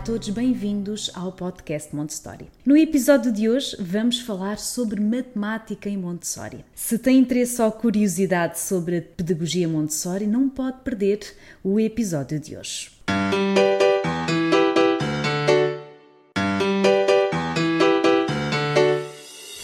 [0.00, 2.46] Todos, bem-vindos ao podcast Montessori.
[2.64, 6.64] No episódio de hoje vamos falar sobre matemática em Montessori.
[6.74, 11.20] Se tem interesse ou curiosidade sobre a pedagogia Montessori, não pode perder
[11.62, 12.90] o episódio de hoje.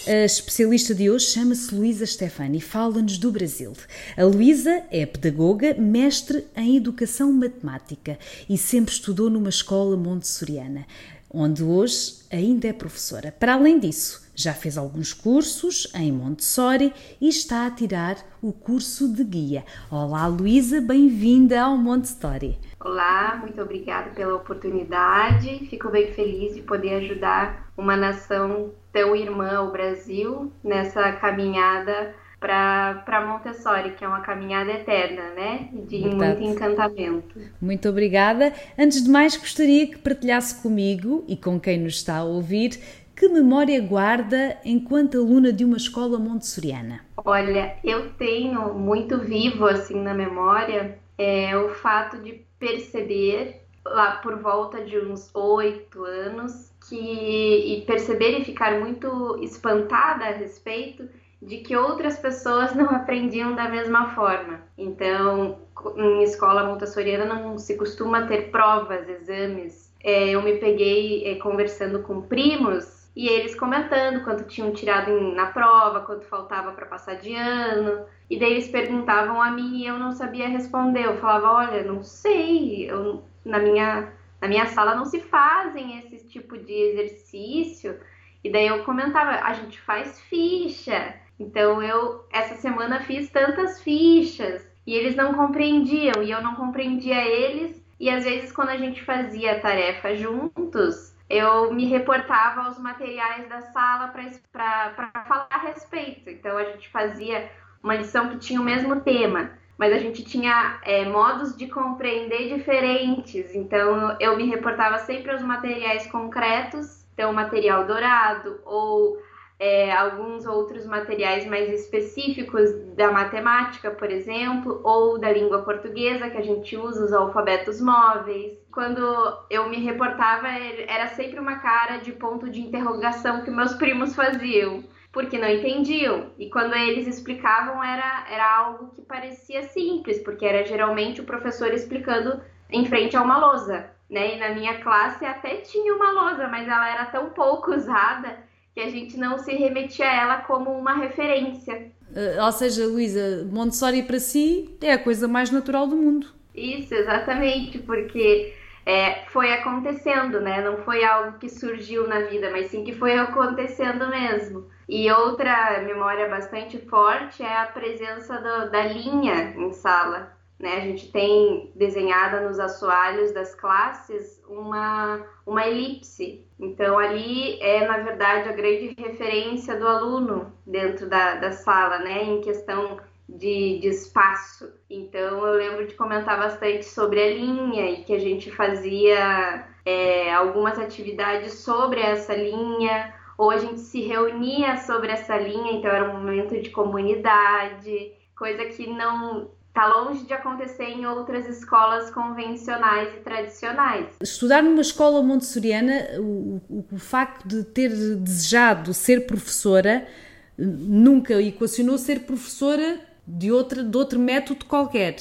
[0.08, 3.72] A especialista de hoje chama-se Luísa Stefani e fala-nos do Brasil.
[4.16, 8.16] A Luísa é pedagoga, mestre em educação matemática
[8.48, 10.86] e sempre estudou numa escola montessoriana,
[11.28, 13.34] onde hoje ainda é professora.
[13.36, 19.12] Para além disso, já fez alguns cursos em Montessori e está a tirar o curso
[19.12, 19.64] de guia.
[19.90, 22.60] Olá, Luísa, bem-vinda ao Montessori.
[22.78, 25.66] Olá, muito obrigada pela oportunidade.
[25.68, 33.26] Fico bem feliz de poder ajudar uma nação tão irmã ao Brasil nessa caminhada para
[33.26, 35.68] Montessori, que é uma caminhada eterna, né?
[35.86, 36.40] De Verdade.
[36.40, 37.40] muito encantamento.
[37.60, 38.54] Muito obrigada.
[38.78, 42.80] Antes de mais, gostaria que partilhasse comigo e com quem nos está a ouvir
[43.14, 47.00] que memória guarda enquanto aluna de uma escola montessoriana?
[47.24, 54.38] Olha, eu tenho muito vivo assim na memória é, o fato de perceber lá por
[54.38, 61.08] volta de uns oito anos que e perceber e ficar muito espantada a respeito
[61.40, 64.60] de que outras pessoas não aprendiam da mesma forma.
[64.76, 65.58] Então,
[65.96, 69.94] em escola montessoriana não se costuma ter provas, exames.
[70.02, 75.46] É, eu me peguei é, conversando com primos e eles comentando quanto tinham tirado na
[75.46, 78.04] prova, quanto faltava para passar de ano.
[78.28, 81.06] E daí eles perguntavam a mim e eu não sabia responder.
[81.06, 84.12] Eu falava, olha, não sei, eu, na, minha,
[84.46, 87.98] na minha sala não se fazem esse tipo de exercício.
[88.44, 91.16] E daí eu comentava, a gente faz ficha.
[91.38, 97.20] Então eu essa semana fiz tantas fichas e eles não compreendiam e eu não compreendia
[97.24, 97.84] eles.
[97.98, 103.48] E às vezes quando a gente fazia a tarefa juntos, eu me reportava aos materiais
[103.48, 104.14] da sala
[104.52, 106.30] para falar a respeito.
[106.30, 107.50] Então a gente fazia
[107.82, 112.54] uma lição que tinha o mesmo tema, mas a gente tinha é, modos de compreender
[112.54, 113.54] diferentes.
[113.54, 119.18] Então eu me reportava sempre aos materiais concretos, então material dourado ou
[119.58, 126.36] é, alguns outros materiais mais específicos da matemática, por exemplo, ou da língua portuguesa, que
[126.36, 128.52] a gente usa os alfabetos móveis.
[128.70, 129.00] Quando
[129.48, 134.84] eu me reportava, era sempre uma cara de ponto de interrogação que meus primos faziam,
[135.12, 136.30] porque não entendiam.
[136.38, 141.72] E quando eles explicavam, era, era algo que parecia simples, porque era geralmente o professor
[141.72, 142.40] explicando
[142.70, 143.90] em frente a uma lousa.
[144.08, 144.36] Né?
[144.36, 148.38] E na minha classe até tinha uma lousa, mas ela era tão pouco usada
[148.74, 151.90] que a gente não se remetia a ela como uma referência.
[152.10, 156.28] Uh, ou seja, Luísa, Montessori para si é a coisa mais natural do mundo.
[156.54, 160.62] Isso, exatamente, porque é, foi acontecendo, né?
[160.62, 164.66] Não foi algo que surgiu na vida, mas sim que foi acontecendo mesmo.
[164.88, 170.36] E outra memória bastante forte é a presença do, da linha em sala.
[170.58, 170.76] Né?
[170.76, 176.46] A gente tem desenhada nos assoalhos das classes uma, uma elipse.
[176.58, 182.22] Então, ali é, na verdade, a grande referência do aluno dentro da, da sala, né?
[182.22, 182.98] em questão
[183.28, 184.72] de, de espaço.
[184.88, 190.32] Então, eu lembro de comentar bastante sobre a linha e que a gente fazia é,
[190.32, 196.10] algumas atividades sobre essa linha, ou a gente se reunia sobre essa linha, então era
[196.10, 203.14] um momento de comunidade, coisa que não está longe de acontecer em outras escolas convencionais
[203.14, 204.06] e tradicionais.
[204.22, 210.08] Estudar numa escola montessoriana, o, o, o facto de ter desejado ser professora
[210.56, 215.16] nunca equacionou ser professora de, outra, de outro método qualquer.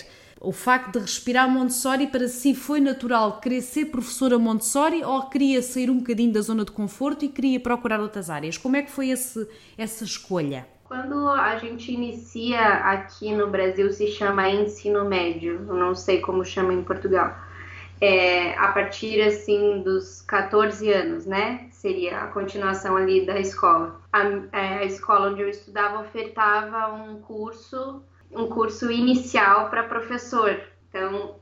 [0.45, 5.59] O facto de respirar Montessori para si foi natural querer ser professora Montessori ou queria
[5.59, 8.55] sair um bocadinho da zona de conforto e queria procurar outras áreas?
[8.55, 10.67] Como é que foi esse, essa escolha?
[10.83, 16.75] Quando a gente inicia aqui no Brasil, se chama ensino médio, não sei como chama
[16.75, 17.35] em Portugal.
[17.99, 21.65] É, a partir assim dos 14 anos, né?
[21.71, 23.99] Seria a continuação ali da escola.
[24.13, 24.21] A,
[24.51, 30.59] é, a escola onde eu estudava ofertava um curso, um curso inicial para professor.
[30.95, 31.35] Então,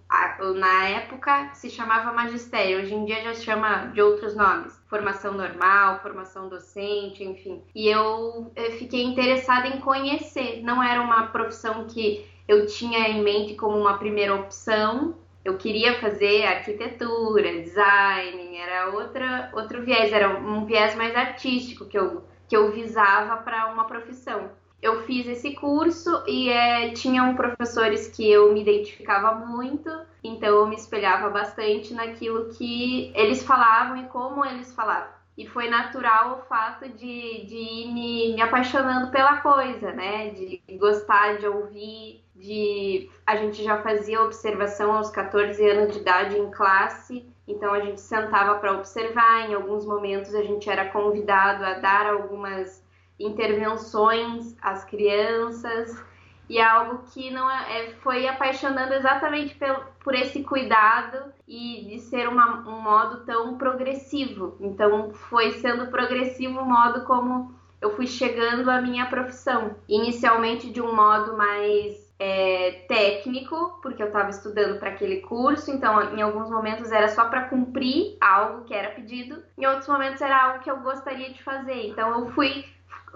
[0.56, 5.34] na época se chamava magistério, hoje em dia já se chama de outros nomes, formação
[5.34, 7.62] normal, formação docente, enfim.
[7.76, 13.22] E eu, eu fiquei interessada em conhecer, não era uma profissão que eu tinha em
[13.22, 15.16] mente como uma primeira opção.
[15.46, 22.00] Eu queria fazer arquitetura, design, era outra, outro viés, era um viés mais artístico que
[22.00, 24.50] eu, que eu visava para uma profissão
[24.84, 29.90] eu fiz esse curso e é, tinham professores que eu me identificava muito,
[30.22, 35.14] então eu me espelhava bastante naquilo que eles falavam e como eles falavam.
[35.38, 40.30] E foi natural o fato de, de ir me, me apaixonando pela coisa, né?
[40.32, 46.38] De gostar de ouvir, de a gente já fazia observação aos 14 anos de idade
[46.38, 51.64] em classe, então a gente sentava para observar, em alguns momentos a gente era convidado
[51.64, 52.83] a dar algumas
[53.26, 56.04] intervenções às crianças
[56.50, 61.86] e é algo que não é, é, foi apaixonando exatamente por, por esse cuidado e
[61.90, 64.58] de ser uma, um modo tão progressivo.
[64.60, 69.76] Então foi sendo progressivo o modo como eu fui chegando à minha profissão.
[69.88, 76.16] Inicialmente de um modo mais é, técnico, porque eu estava estudando para aquele curso, então
[76.16, 80.44] em alguns momentos era só para cumprir algo que era pedido, em outros momentos era
[80.44, 81.88] algo que eu gostaria de fazer.
[81.88, 82.66] Então eu fui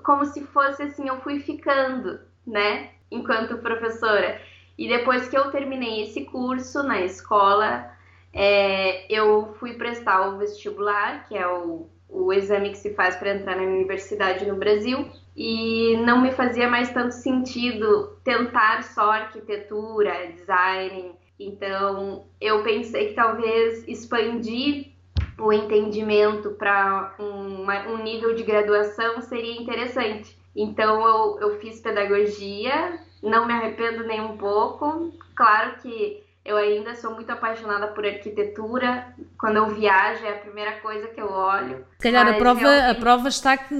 [0.04, 4.40] como se fosse assim, eu fui ficando, né, enquanto professora.
[4.78, 7.92] E depois que eu terminei esse curso na escola,
[8.32, 13.36] é, eu fui prestar o vestibular, que é o, o exame que se faz para
[13.36, 20.32] entrar na universidade no Brasil, e não me fazia mais tanto sentido tentar só arquitetura,
[20.34, 21.16] design.
[21.40, 24.97] Então, eu pensei que talvez expandir
[25.40, 30.38] o entendimento para um, um nível de graduação seria interessante.
[30.56, 35.14] Então eu, eu fiz pedagogia, não me arrependo nem um pouco.
[35.36, 39.14] Claro que eu ainda sou muito apaixonada por arquitetura.
[39.38, 41.86] Quando eu viajo é a primeira coisa que eu olho.
[42.00, 42.90] Se calhar a prova, realmente...
[42.90, 43.76] a prova está que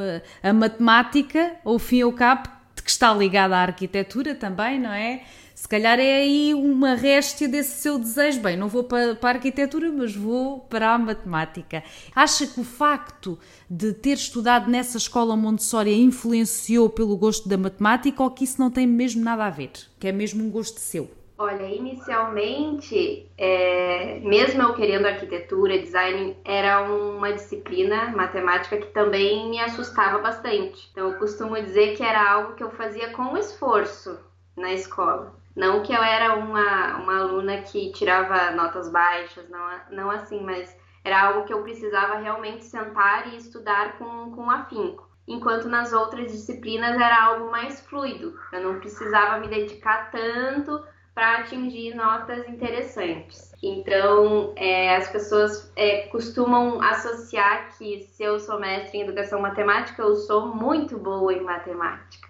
[0.00, 2.48] eh, a matemática, ao fim e ao cabo,
[2.82, 5.22] que está ligada à arquitetura também, não é?
[5.62, 8.40] Se calhar é aí uma réstia desse seu desejo.
[8.40, 11.84] Bem, não vou para, para a arquitetura, mas vou para a matemática.
[12.16, 13.38] Acha que o facto
[13.70, 18.72] de ter estudado nessa escola Montessori influenciou pelo gosto da matemática ou que isso não
[18.72, 19.70] tem mesmo nada a ver?
[20.00, 21.08] Que é mesmo um gosto seu?
[21.38, 29.60] Olha, inicialmente, é, mesmo eu querendo arquitetura, design, era uma disciplina matemática que também me
[29.60, 30.88] assustava bastante.
[30.90, 34.18] Então, eu costumo dizer que era algo que eu fazia com esforço
[34.56, 35.40] na escola.
[35.54, 40.74] Não que eu era uma, uma aluna que tirava notas baixas, não, não assim, mas
[41.04, 45.10] era algo que eu precisava realmente sentar e estudar com, com afinco.
[45.26, 50.82] Enquanto nas outras disciplinas era algo mais fluido, eu não precisava me dedicar tanto
[51.14, 53.52] para atingir notas interessantes.
[53.62, 60.02] Então, é, as pessoas é, costumam associar que se eu sou mestre em educação matemática,
[60.02, 62.28] eu sou muito boa em matemática.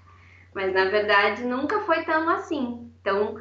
[0.55, 2.92] Mas na verdade nunca foi tão assim.
[3.03, 3.37] Então,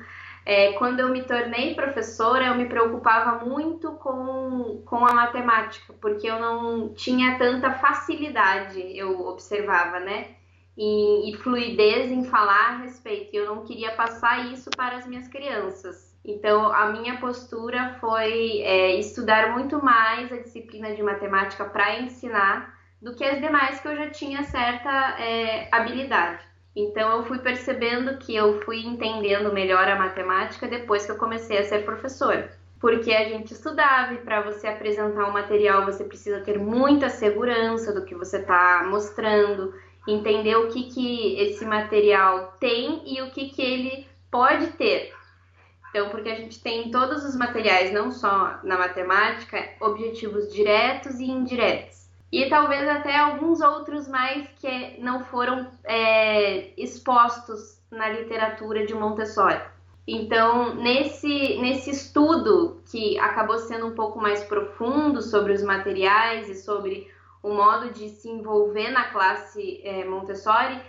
[0.46, 6.28] é, quando eu me tornei professora, eu me preocupava muito com, com a matemática, porque
[6.28, 10.36] eu não tinha tanta facilidade, eu observava, né?
[10.76, 13.30] E, e fluidez em falar a respeito.
[13.34, 16.18] E eu não queria passar isso para as minhas crianças.
[16.26, 22.80] Então, a minha postura foi é, estudar muito mais a disciplina de matemática para ensinar
[23.02, 24.90] do que as demais que eu já tinha certa
[25.20, 26.51] é, habilidade.
[26.76, 31.58] Então eu fui percebendo que eu fui entendendo melhor a matemática depois que eu comecei
[31.58, 32.58] a ser professora.
[32.80, 37.94] Porque a gente estudava e para você apresentar um material você precisa ter muita segurança
[37.94, 39.74] do que você está mostrando,
[40.08, 45.14] entender o que, que esse material tem e o que, que ele pode ter.
[45.90, 51.20] Então, porque a gente tem em todos os materiais, não só na matemática, objetivos diretos
[51.20, 52.01] e indiretos
[52.32, 59.60] e talvez até alguns outros mais que não foram é, expostos na literatura de Montessori.
[60.08, 66.56] Então, nesse, nesse estudo que acabou sendo um pouco mais profundo sobre os materiais e
[66.56, 67.08] sobre
[67.44, 70.80] o modo de se envolver na classe é, Montessori,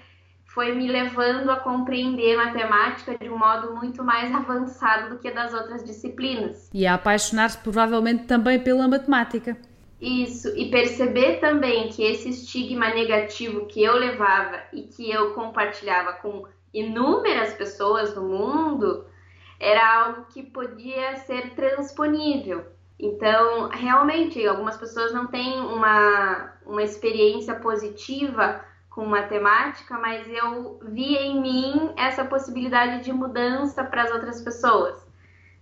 [0.45, 5.55] foi me levando a compreender matemática de um modo muito mais avançado do que das
[5.55, 6.69] outras disciplinas.
[6.73, 9.57] E a apaixonar-se provavelmente também pela matemática.
[10.03, 16.15] Isso, e perceber também que esse estigma negativo que eu levava e que eu compartilhava
[16.15, 16.45] com
[16.75, 19.07] inúmeras pessoas no mundo
[19.61, 22.67] era algo que podia ser transponível.
[22.99, 31.15] Então, realmente, algumas pessoas não têm uma, uma experiência positiva com matemática, mas eu vi
[31.15, 35.07] em mim essa possibilidade de mudança para as outras pessoas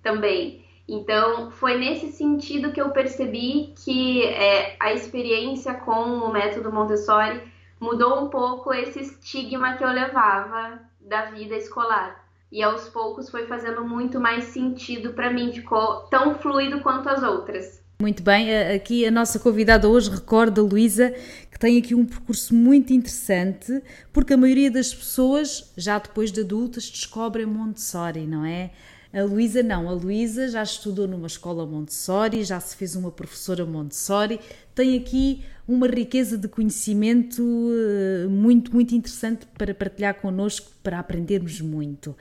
[0.02, 0.64] também.
[0.92, 7.40] Então, foi nesse sentido que eu percebi que é, a experiência com o método Montessori
[7.78, 12.28] mudou um pouco esse estigma que eu levava da vida escolar.
[12.50, 17.22] E aos poucos foi fazendo muito mais sentido para mim, ficou tão fluido quanto as
[17.22, 17.80] outras.
[18.00, 21.14] Muito bem, aqui a nossa convidada hoje recorda, Luísa,
[21.52, 23.80] que tem aqui um percurso muito interessante,
[24.12, 28.70] porque a maioria das pessoas, já depois de adultas, descobrem Montessori, não é?
[29.12, 33.66] A Luísa não, a Luísa já estudou numa escola Montessori, já se fez uma professora
[33.66, 34.38] Montessori,
[34.72, 41.60] tem aqui uma riqueza de conhecimento eh, muito, muito interessante para partilhar connosco, para aprendermos
[41.60, 42.16] muito.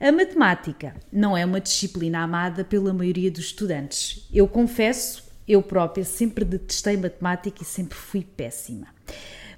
[0.00, 4.26] A matemática não é uma disciplina amada pela maioria dos estudantes.
[4.32, 8.86] Eu confesso, eu própria sempre detestei matemática e sempre fui péssima.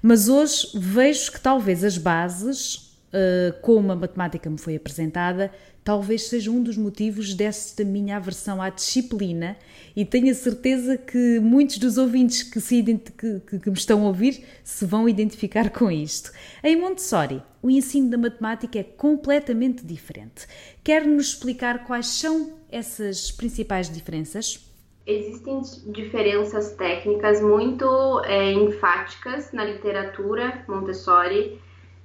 [0.01, 2.82] Mas hoje vejo que talvez as bases,
[3.15, 5.51] eh, como a matemática me foi apresentada,
[5.83, 9.55] talvez seja um dos motivos desta minha aversão à disciplina
[9.95, 14.07] e tenho a certeza que muitos dos ouvintes que, se que, que, me estão a
[14.07, 16.31] ouvir se vão identificar com isto.
[16.63, 20.47] Em Montessori, o ensino da matemática é completamente diferente.
[20.83, 24.67] Quer-nos explicar quais são essas principais diferenças?
[25.05, 31.61] Existem diferenças técnicas muito é, enfáticas na literatura Montessori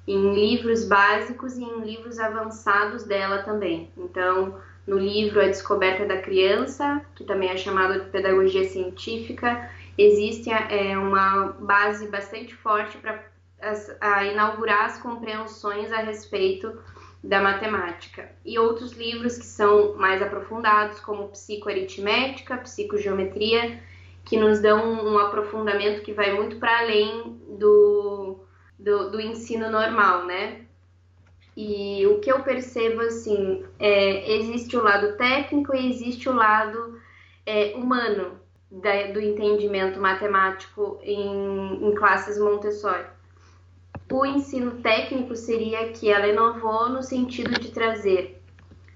[0.09, 3.93] em livros básicos e em livros avançados dela também.
[3.95, 10.51] Então, no livro A Descoberta da Criança, que também é chamado de Pedagogia Científica, existe
[10.51, 13.23] é, uma base bastante forte para
[14.33, 16.73] inaugurar as compreensões a respeito
[17.23, 18.31] da matemática.
[18.47, 23.79] E outros livros que são mais aprofundados, como Psicoaritmética, Psicogeometria,
[24.25, 28.48] que nos dão um aprofundamento que vai muito para além do
[28.79, 30.63] do, do ensino normal, né?
[31.57, 37.01] E o que eu percebo, assim, é, existe o lado técnico e existe o lado
[37.45, 38.39] é, humano
[38.71, 43.07] da, do entendimento matemático em, em classes Montessori.
[44.11, 48.41] O ensino técnico seria que ela inovou no sentido de trazer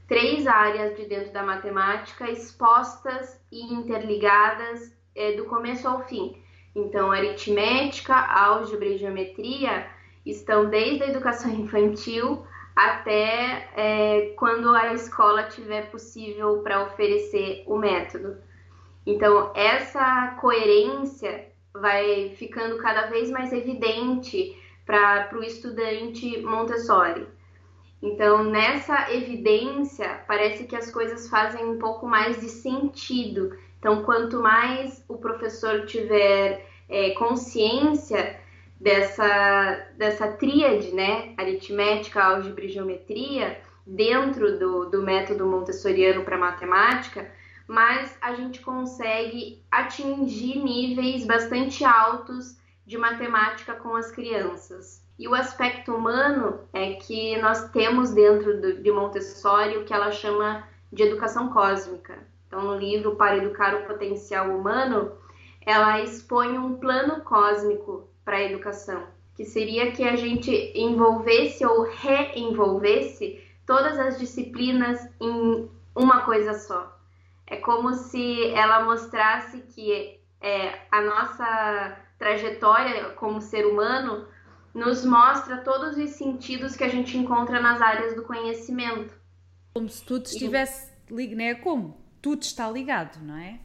[0.07, 6.42] três áreas de dentro da matemática expostas e interligadas é, do começo ao fim.
[6.75, 9.87] Então, aritmética, álgebra e geometria
[10.25, 17.77] estão desde a educação infantil até é, quando a escola tiver possível para oferecer o
[17.77, 18.39] método.
[19.05, 27.27] Então, essa coerência vai ficando cada vez mais evidente para o estudante Montessori.
[28.03, 34.41] Então, nessa evidência, parece que as coisas fazem um pouco mais de sentido então, quanto
[34.41, 38.39] mais o professor tiver é, consciência
[38.81, 47.29] dessa, dessa tríade, né, aritmética, álgebra e geometria, dentro do, do método montessoriano para matemática,
[47.67, 55.05] mais a gente consegue atingir níveis bastante altos de matemática com as crianças.
[55.19, 60.13] E o aspecto humano é que nós temos dentro do, de Montessori o que ela
[60.13, 60.63] chama
[60.93, 62.31] de educação cósmica.
[62.53, 65.13] Então, no livro Para Educar o Potencial Humano,
[65.65, 71.85] ela expõe um plano cósmico para a educação, que seria que a gente envolvesse ou
[71.85, 75.67] reenvolvesse todas as disciplinas em
[75.97, 76.95] uma coisa só.
[77.47, 84.29] É como se ela mostrasse que é, a nossa trajetória como ser humano
[84.75, 89.15] nos mostra todos os sentidos que a gente encontra nas áreas do conhecimento.
[89.73, 91.55] Como se tudo estivesse ligado, né?
[91.55, 92.02] Como?
[92.23, 93.59] Tudo está ligado, não é?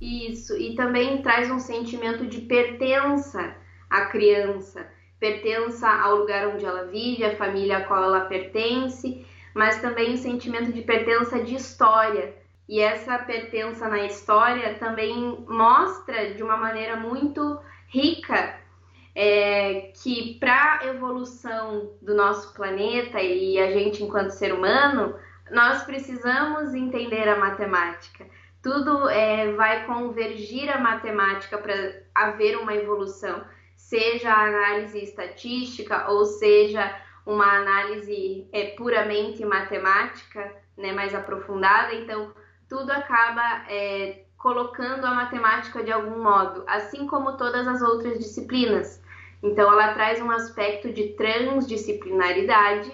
[0.00, 3.54] Isso, e também traz um sentimento de pertença
[3.90, 4.86] à criança,
[5.20, 10.16] pertença ao lugar onde ela vive, à família a qual ela pertence, mas também um
[10.16, 12.34] sentimento de pertença de história.
[12.68, 18.58] E essa pertença na história também mostra de uma maneira muito rica
[19.14, 25.14] é, que para a evolução do nosso planeta e a gente enquanto ser humano,
[25.50, 28.26] nós precisamos entender a matemática.
[28.62, 33.44] Tudo é, vai convergir a matemática para haver uma evolução,
[33.76, 36.94] seja a análise estatística ou seja
[37.26, 41.94] uma análise é, puramente matemática, né, mais aprofundada.
[41.94, 42.32] Então,
[42.68, 49.02] tudo acaba é, colocando a matemática de algum modo, assim como todas as outras disciplinas.
[49.42, 52.92] Então, ela traz um aspecto de transdisciplinaridade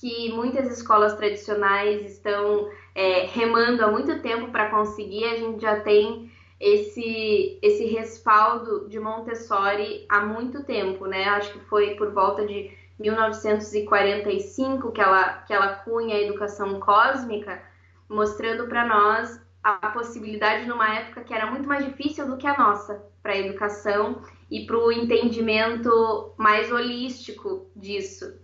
[0.00, 5.78] que muitas escolas tradicionais estão é, remando há muito tempo para conseguir, a gente já
[5.80, 11.24] tem esse, esse respaldo de Montessori há muito tempo, né?
[11.24, 17.62] Acho que foi por volta de 1945 que ela, que ela cunha a educação cósmica,
[18.08, 22.56] mostrando para nós a possibilidade numa época que era muito mais difícil do que a
[22.56, 28.39] nossa para a educação e para o entendimento mais holístico disso.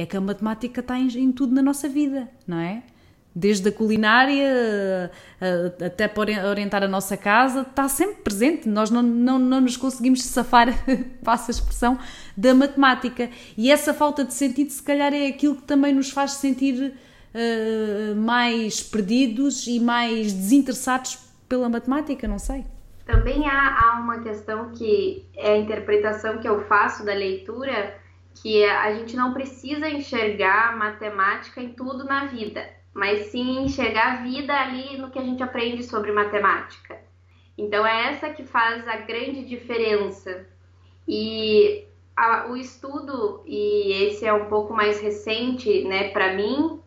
[0.00, 2.82] É que a matemática está em, em tudo na nossa vida, não é?
[3.38, 5.10] desde a culinária
[5.84, 8.68] até para orientar a nossa casa, está sempre presente.
[8.68, 10.68] Nós não, não, não nos conseguimos safar,
[11.22, 11.98] passa a expressão,
[12.36, 13.30] da matemática.
[13.56, 16.92] E essa falta de sentido, se calhar, é aquilo que também nos faz sentir
[17.34, 22.64] uh, mais perdidos e mais desinteressados pela matemática, não sei.
[23.06, 27.94] Também há, há uma questão que é a interpretação que eu faço da leitura,
[28.42, 34.22] que a gente não precisa enxergar matemática em tudo na vida mas sim enxergar a
[34.22, 36.98] vida ali no que a gente aprende sobre matemática.
[37.56, 40.44] Então é essa que faz a grande diferença.
[41.06, 46.80] E a, o estudo, e esse é um pouco mais recente, né, para mim,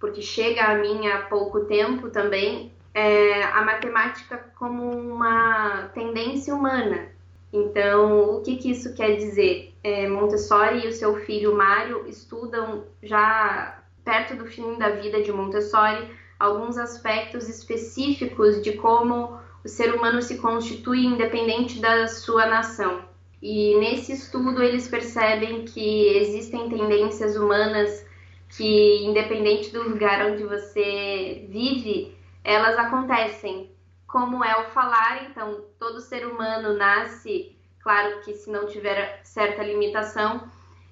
[0.00, 7.06] porque chega a mim há pouco tempo também, é a matemática como uma tendência humana.
[7.52, 9.75] Então, o que, que isso quer dizer?
[9.86, 15.30] É, Montessori e o seu filho Mário estudam já perto do fim da vida de
[15.30, 23.04] Montessori, alguns aspectos específicos de como o ser humano se constitui independente da sua nação.
[23.40, 28.04] E nesse estudo eles percebem que existem tendências humanas
[28.48, 32.12] que, independente do lugar onde você vive,
[32.42, 33.70] elas acontecem.
[34.04, 37.55] Como é o falar, então todo ser humano nasce,
[37.86, 40.50] claro que se não tiver certa limitação,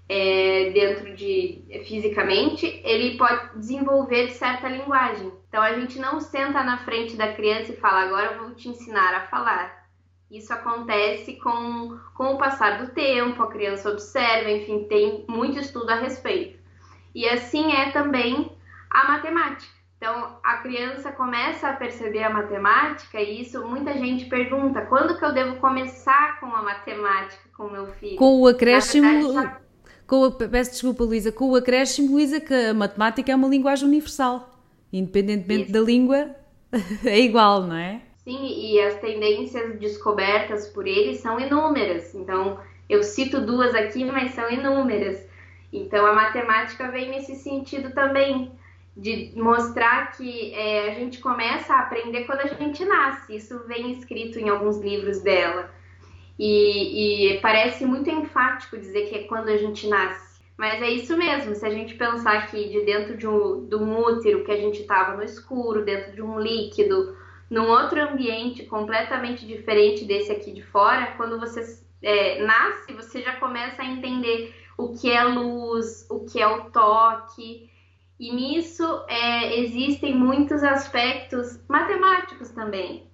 [0.09, 5.33] é, dentro de fisicamente, ele pode desenvolver certa linguagem.
[5.49, 8.69] Então a gente não senta na frente da criança e fala agora eu vou te
[8.69, 9.89] ensinar a falar.
[10.31, 15.91] Isso acontece com, com o passar do tempo, a criança observa, enfim, tem muito estudo
[15.91, 16.63] a respeito.
[17.13, 18.57] E assim é também
[18.89, 19.73] a matemática.
[20.05, 25.25] Então, a criança começa a perceber a matemática e isso muita gente pergunta: quando que
[25.25, 28.17] eu devo começar com a matemática com meu filho?
[28.17, 29.57] Com o acréscimo, verdade,
[30.07, 33.89] com a, peço desculpa, Luísa, com o acréscimo, Luísa, que a matemática é uma linguagem
[33.89, 34.51] universal.
[34.93, 35.73] Independentemente Isso.
[35.73, 36.37] da língua,
[37.03, 38.03] é igual, não é?
[38.25, 42.15] Sim, e as tendências descobertas por ele são inúmeras.
[42.15, 45.27] Então, eu cito duas aqui, mas são inúmeras.
[45.73, 48.53] Então, a matemática vem nesse sentido também,
[48.97, 53.37] de mostrar que é, a gente começa a aprender quando a gente nasce.
[53.37, 55.71] Isso vem escrito em alguns livros dela.
[56.39, 60.35] E, e parece muito enfático dizer que é quando a gente nasce.
[60.57, 64.53] Mas é isso mesmo, se a gente pensar que de dentro de um, útero que
[64.53, 67.17] a gente estava no escuro, dentro de um líquido,
[67.51, 73.35] num outro ambiente completamente diferente desse aqui de fora, quando você é, nasce, você já
[73.37, 77.69] começa a entender o que é luz, o que é o toque.
[78.19, 83.11] E nisso é, existem muitos aspectos matemáticos também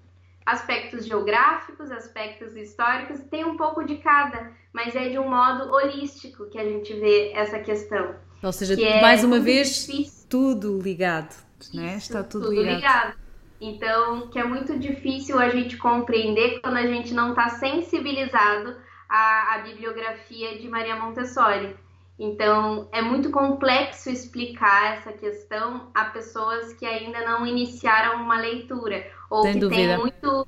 [0.50, 6.48] aspectos geográficos, aspectos históricos, tem um pouco de cada, mas é de um modo holístico
[6.50, 8.14] que a gente vê essa questão.
[8.42, 10.26] Ou seja, é mais uma vez, difícil.
[10.28, 11.34] tudo ligado,
[11.74, 11.96] né?
[11.96, 12.76] Está tudo, tudo ligado.
[12.76, 13.20] ligado.
[13.60, 18.74] Então, que é muito difícil a gente compreender quando a gente não está sensibilizado
[19.08, 21.76] à, à bibliografia de Maria Montessori.
[22.22, 29.06] Então, é muito complexo explicar essa questão a pessoas que ainda não iniciaram uma leitura
[29.30, 29.94] ou Sem que dúvida.
[29.94, 30.46] tem muito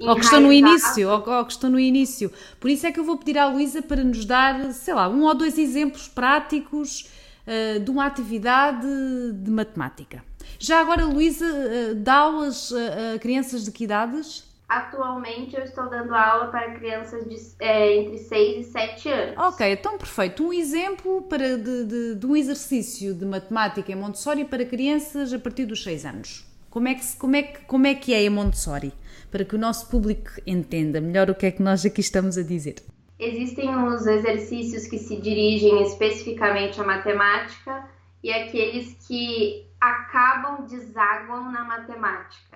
[0.00, 2.32] ou que estão no início, ou, ou, que estão no início.
[2.58, 5.22] Por isso é que eu vou pedir à Luísa para nos dar, sei lá, um
[5.24, 7.10] ou dois exemplos práticos
[7.46, 8.86] uh, de uma atividade
[9.34, 10.24] de matemática.
[10.58, 14.50] Já agora, Luísa, uh, dá aulas a, a crianças de que idades?
[14.72, 19.36] Atualmente eu estou dando aula para crianças de, é, entre 6 e 7 anos.
[19.36, 20.42] Ok, então perfeito.
[20.46, 25.38] Um exemplo para, de, de, de um exercício de matemática em Montessori para crianças a
[25.38, 26.46] partir dos 6 anos.
[26.70, 28.94] Como é, que, como, é que, como é que é a Montessori?
[29.30, 32.42] Para que o nosso público entenda melhor o que é que nós aqui estamos a
[32.42, 32.76] dizer.
[33.18, 37.90] Existem os exercícios que se dirigem especificamente à matemática
[38.22, 42.51] e aqueles que acabam, desaguam na matemática.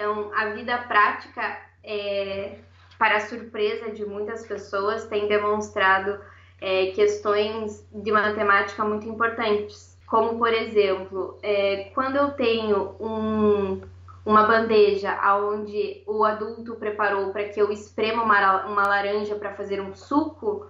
[0.00, 2.56] Então, a vida prática, é,
[2.98, 6.18] para surpresa de muitas pessoas, tem demonstrado
[6.58, 13.80] é, questões de matemática muito importantes como por exemplo, é, quando eu tenho um,
[14.26, 19.80] uma bandeja onde o adulto preparou para que eu esprema uma, uma laranja para fazer
[19.80, 20.66] um suco,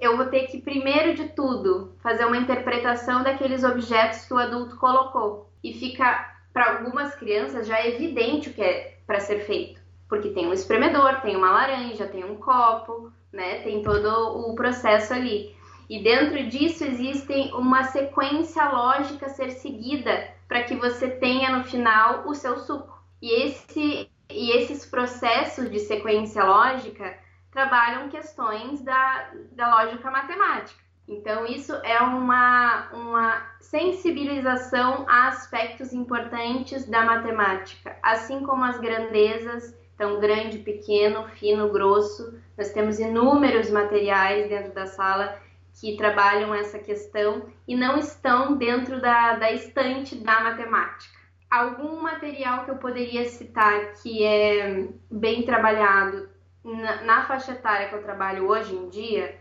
[0.00, 4.76] eu vou ter que, primeiro de tudo, fazer uma interpretação daqueles objetos que o adulto
[4.76, 5.48] colocou.
[5.62, 9.80] E fica, para algumas crianças, já é evidente o que é para ser feito.
[10.08, 13.60] Porque tem um espremedor, tem uma laranja, tem um copo, né?
[13.62, 14.08] Tem todo
[14.50, 15.54] o processo ali.
[15.88, 21.64] E dentro disso existem uma sequência lógica a ser seguida para que você tenha no
[21.64, 22.96] final o seu suco.
[23.20, 27.18] E, esse, e esses processos de sequência lógica
[27.50, 30.80] trabalham questões da, da lógica matemática.
[31.10, 39.76] Então, isso é uma, uma sensibilização a aspectos importantes da matemática, assim como as grandezas,
[39.92, 42.38] então grande, pequeno, fino, grosso.
[42.56, 45.36] Nós temos inúmeros materiais dentro da sala
[45.80, 51.18] que trabalham essa questão e não estão dentro da, da estante da matemática.
[51.50, 56.28] Algum material que eu poderia citar que é bem trabalhado
[56.62, 59.39] na, na faixa etária que eu trabalho hoje em dia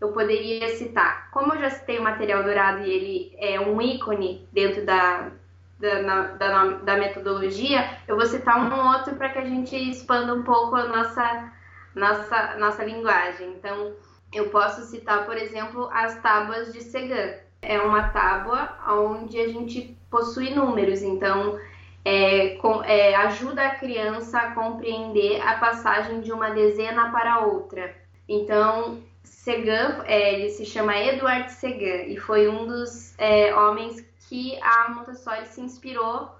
[0.00, 1.30] eu poderia citar.
[1.30, 5.30] Como eu já citei o material dourado e ele é um ícone dentro da,
[5.78, 10.42] da, da, da metodologia, eu vou citar um outro para que a gente expanda um
[10.42, 11.52] pouco a nossa,
[11.94, 13.54] nossa, nossa linguagem.
[13.54, 13.92] Então,
[14.32, 17.34] eu posso citar, por exemplo, as tábuas de Segan.
[17.60, 21.58] É uma tábua onde a gente possui números, então
[22.04, 27.94] é, com, é, ajuda a criança a compreender a passagem de uma dezena para outra.
[28.28, 34.58] Então, Segan, é, ele se chama Edward Segan e foi um dos é, homens que
[34.62, 36.30] a Montessori se inspirou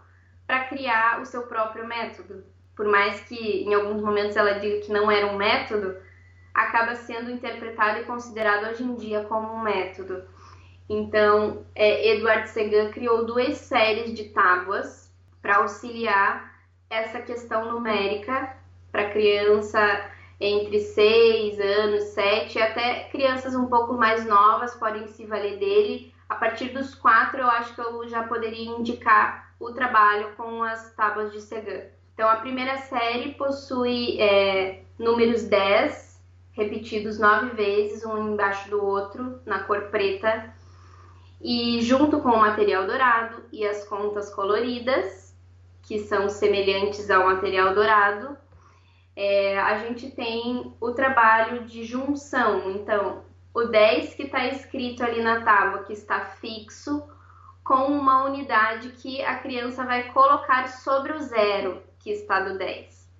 [0.46, 2.44] para criar o seu próprio método.
[2.74, 5.96] Por mais que em alguns momentos ela diga que não era um método,
[6.54, 10.24] acaba sendo interpretado e considerado hoje em dia como um método.
[10.88, 18.56] Então, é, Edward Segan criou duas séries de tábuas para auxiliar essa questão numérica
[18.90, 19.78] para criança
[20.40, 26.12] entre 6 anos, 7, até crianças um pouco mais novas podem se valer dele.
[26.28, 30.94] A partir dos 4, eu acho que eu já poderia indicar o trabalho com as
[30.94, 31.82] tábuas de Segan.
[32.14, 36.20] Então, a primeira série possui é, números 10,
[36.52, 40.52] repetidos nove vezes, um embaixo do outro, na cor preta,
[41.40, 45.34] e junto com o material dourado e as contas coloridas,
[45.82, 48.36] que são semelhantes ao material dourado,
[49.20, 52.70] é, a gente tem o trabalho de junção.
[52.70, 57.02] Então, o 10 que está escrito ali na tábua, que está fixo,
[57.64, 63.10] com uma unidade que a criança vai colocar sobre o zero que está do 10.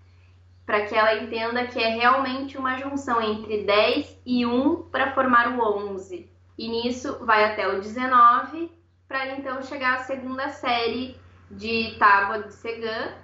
[0.64, 5.58] Para que ela entenda que é realmente uma junção entre 10 e 1 para formar
[5.58, 6.30] o 11.
[6.56, 8.70] E nisso vai até o 19,
[9.08, 11.16] para então chegar à segunda série
[11.50, 13.14] de tábua de Segan,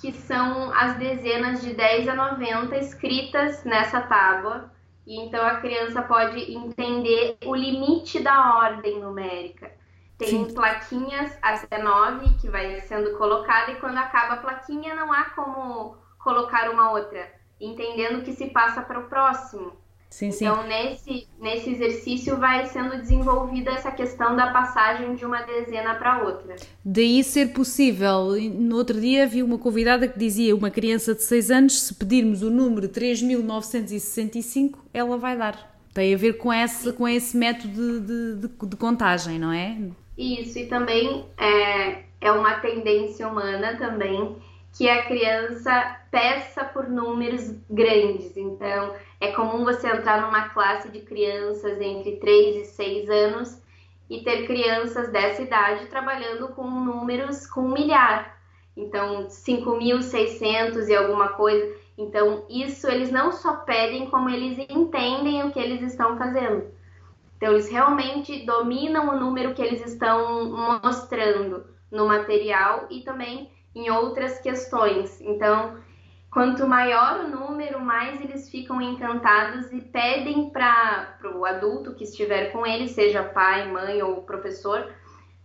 [0.00, 4.70] que são as dezenas de 10 a 90 escritas nessa tábua.
[5.06, 9.72] E então a criança pode entender o limite da ordem numérica.
[10.18, 10.54] Tem Sim.
[10.54, 15.96] plaquinhas até 9 que vai sendo colocada e quando acaba a plaquinha não há como
[16.18, 19.72] colocar uma outra, entendendo que se passa para o próximo.
[20.10, 20.68] Sim, então, sim.
[20.68, 26.56] Nesse, nesse exercício vai sendo desenvolvida essa questão da passagem de uma dezena para outra.
[26.84, 28.30] Daí ser possível.
[28.54, 32.42] No outro dia vi uma convidada que dizia: uma criança de 6 anos, se pedirmos
[32.42, 35.76] o número 3965, ela vai dar.
[35.92, 39.76] Tem a ver com esse, com esse método de, de, de contagem, não é?
[40.16, 44.36] Isso, e também é, é uma tendência humana também
[44.78, 48.36] que a criança peça por números grandes.
[48.36, 53.60] Então, é comum você entrar numa classe de crianças entre 3 e 6 anos
[54.08, 58.38] e ter crianças dessa idade trabalhando com números com um milhar.
[58.76, 61.74] Então, 5.600 e alguma coisa.
[61.98, 66.70] Então, isso eles não só pedem, como eles entendem o que eles estão fazendo.
[67.36, 73.90] Então, eles realmente dominam o número que eles estão mostrando no material e também em
[73.90, 75.20] outras questões.
[75.20, 75.78] Então,
[76.30, 82.50] quanto maior o número, mais eles ficam encantados e pedem para o adulto que estiver
[82.50, 84.92] com eles, seja pai, mãe ou professor,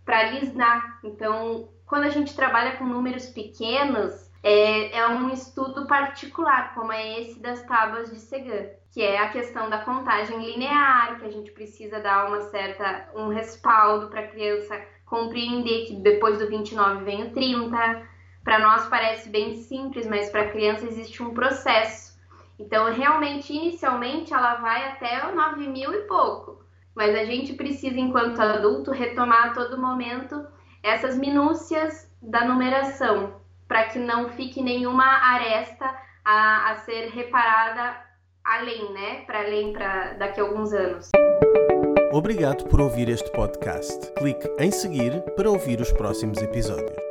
[0.04, 0.98] para lhes dar.
[1.04, 7.20] Então, quando a gente trabalha com números pequenos, é, é, um estudo particular, como é
[7.20, 11.52] esse das tábuas de Segan, que é a questão da contagem linear, que a gente
[11.52, 17.22] precisa dar uma certa um respaldo para a criança compreender que depois do 29 vem
[17.22, 18.13] o 30,
[18.44, 22.14] para nós parece bem simples, mas para a criança existe um processo.
[22.58, 26.62] Então, realmente, inicialmente, ela vai até o 9 mil e pouco.
[26.94, 30.46] Mas a gente precisa, enquanto adulto, retomar a todo momento
[30.82, 35.92] essas minúcias da numeração, para que não fique nenhuma aresta
[36.24, 37.96] a, a ser reparada
[38.44, 39.22] além, né?
[39.26, 41.10] Para além, para daqui a alguns anos.
[42.12, 44.12] Obrigado por ouvir este podcast.
[44.12, 47.03] Clique em seguir para ouvir os próximos episódios.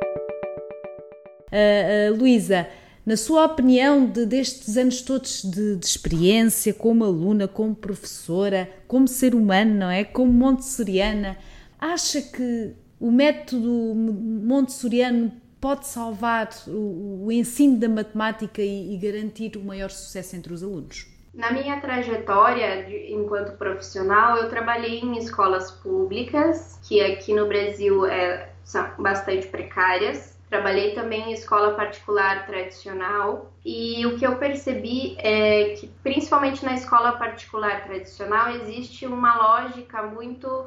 [1.54, 2.66] Uh, uh, Luísa,
[3.06, 9.06] na sua opinião, de, destes anos todos de, de, experiência como aluna, como professora, como
[9.06, 10.02] ser humano, não é?
[10.02, 11.38] Como montessoriana,
[11.78, 19.56] acha que o método montessoriano pode salvar o, o ensino da matemática e, e, garantir
[19.56, 21.06] o maior sucesso entre os alunos?
[21.32, 28.06] Na minha trajetória de, enquanto profissional, eu trabalhei em escolas públicas, que aqui no Brasil
[28.06, 35.16] é, são bastante precárias, Trabalhei também em escola particular tradicional e o que eu percebi
[35.18, 40.64] é que, principalmente na escola particular tradicional, existe uma lógica muito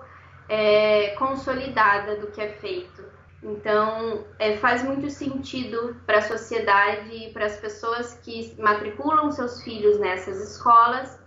[0.50, 3.02] é, consolidada do que é feito.
[3.41, 9.63] Então, é, faz muito sentido para a sociedade e para as pessoas que matriculam seus
[9.63, 11.17] filhos nessas escolas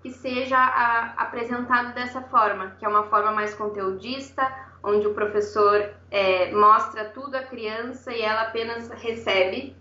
[0.00, 4.42] que seja a, apresentado dessa forma, que é uma forma mais conteudista,
[4.86, 9.76] onde o professor é, mostra tudo à criança e ela apenas recebe.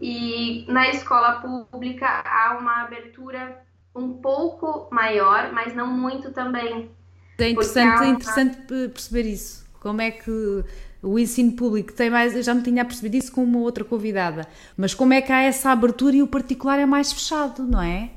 [0.00, 3.62] E na escola pública há uma abertura
[3.94, 6.90] um pouco maior, mas não muito também.
[7.38, 8.06] É interessante, uma...
[8.06, 9.66] interessante perceber isso.
[9.80, 10.64] Como é que
[11.02, 12.34] o ensino público tem mais.
[12.34, 14.46] Eu já me tinha percebido isso com uma outra convidada.
[14.76, 18.10] Mas como é que há essa abertura e o particular é mais fechado, não é?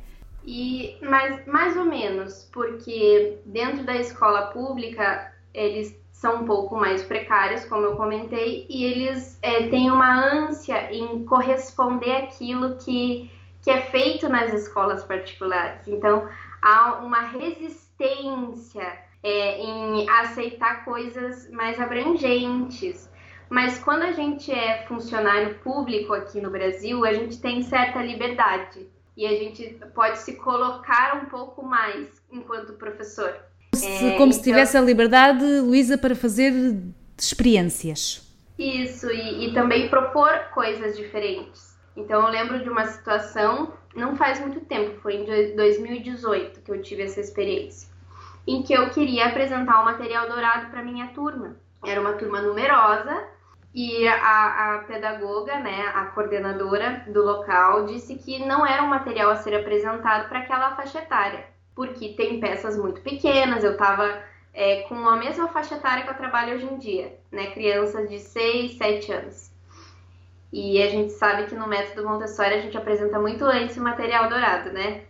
[0.44, 7.04] E mais, mais ou menos, porque dentro da escola pública eles são um pouco mais
[7.04, 13.72] precários, como eu comentei, e eles é, têm uma ânsia em corresponder aquilo que, que
[13.72, 15.88] é feito nas escolas particulares.
[15.88, 16.30] Então,
[16.62, 23.10] há uma resistência é, em aceitar coisas mais abrangentes.
[23.50, 28.88] Mas quando a gente é funcionário público aqui no Brasil, a gente tem certa liberdade
[29.18, 33.51] e a gente pode se colocar um pouco mais enquanto professor.
[33.74, 34.32] É, como então...
[34.32, 36.52] se tivesse a liberdade, Luísa, para fazer
[37.18, 38.28] experiências.
[38.58, 41.78] Isso, e, e também propor coisas diferentes.
[41.96, 46.82] Então, eu lembro de uma situação, não faz muito tempo, foi em 2018 que eu
[46.82, 47.90] tive essa experiência,
[48.46, 51.56] em que eu queria apresentar o material dourado para minha turma.
[51.86, 53.26] Era uma turma numerosa
[53.74, 59.32] e a, a, pedagoga, né, a coordenadora do local, disse que não era um material
[59.32, 64.22] a ser apresentado para aquela faixa etária porque tem peças muito pequenas, eu estava
[64.54, 67.52] é, com a mesma faixa etária que eu trabalho hoje em dia, né?
[67.52, 69.52] Crianças de 6, 7 anos.
[70.52, 74.28] E a gente sabe que no método Montessori a gente apresenta muito antes o material
[74.28, 75.06] dourado, né?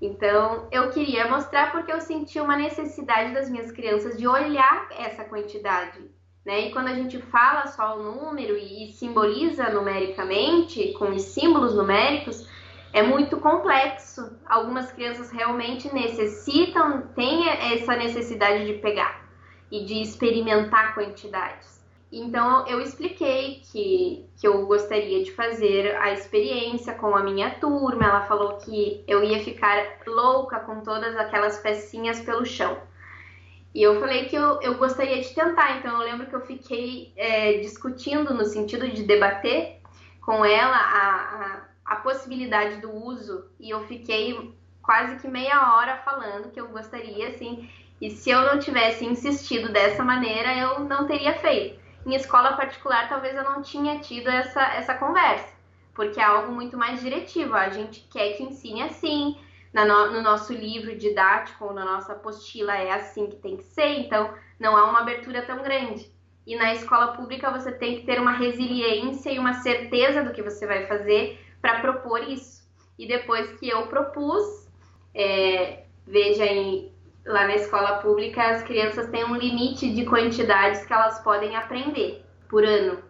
[0.00, 5.24] Então, eu queria mostrar porque eu senti uma necessidade das minhas crianças de olhar essa
[5.24, 6.00] quantidade,
[6.44, 6.66] né?
[6.66, 12.48] E quando a gente fala só o número e simboliza numericamente, com os símbolos numéricos,
[12.92, 14.36] é muito complexo.
[14.46, 19.28] Algumas crianças realmente necessitam, têm essa necessidade de pegar
[19.70, 21.80] e de experimentar quantidades.
[22.12, 28.04] Então eu expliquei que, que eu gostaria de fazer a experiência com a minha turma.
[28.04, 32.76] Ela falou que eu ia ficar louca com todas aquelas pecinhas pelo chão.
[33.72, 35.78] E eu falei que eu, eu gostaria de tentar.
[35.78, 39.80] Então eu lembro que eu fiquei é, discutindo no sentido de debater
[40.20, 45.96] com ela a, a a possibilidade do uso e eu fiquei quase que meia hora
[45.96, 47.68] falando que eu gostaria, assim,
[48.00, 51.80] e se eu não tivesse insistido dessa maneira, eu não teria feito.
[52.06, 55.52] Em escola particular, talvez eu não tinha tido essa, essa conversa,
[55.92, 57.54] porque é algo muito mais diretivo.
[57.56, 59.36] A gente quer que ensine assim,
[59.74, 63.98] no, no nosso livro didático ou na nossa apostila é assim que tem que ser,
[63.98, 66.08] então não há uma abertura tão grande.
[66.46, 70.40] E na escola pública você tem que ter uma resiliência e uma certeza do que
[70.40, 72.68] você vai fazer para propor isso.
[72.98, 74.68] E depois que eu propus,
[75.14, 76.92] é, veja em,
[77.24, 82.24] lá na escola pública, as crianças têm um limite de quantidades que elas podem aprender
[82.48, 83.02] por ano.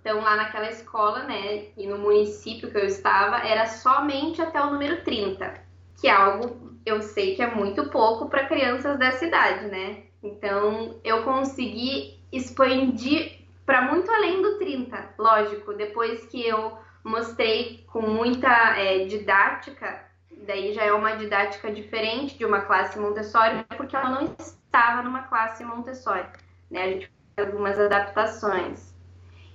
[0.00, 4.70] Então, lá naquela escola, né, e no município que eu estava, era somente até o
[4.70, 5.54] número 30,
[6.00, 10.04] que é algo eu sei que é muito pouco para crianças dessa idade, né?
[10.22, 18.02] Então, eu consegui expandir para muito além do 30, lógico, depois que eu mostrei com
[18.02, 20.04] muita é, didática,
[20.44, 25.22] daí já é uma didática diferente de uma classe Montessori, porque ela não estava numa
[25.22, 26.26] classe Montessori,
[26.68, 26.82] né?
[26.82, 28.92] A gente fez algumas adaptações.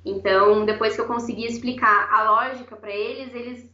[0.05, 3.69] Então, depois que eu consegui explicar a lógica para eles, eles